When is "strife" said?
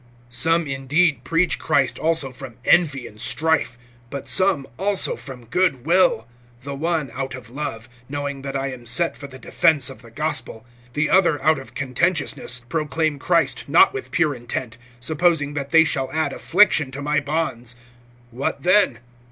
3.21-3.77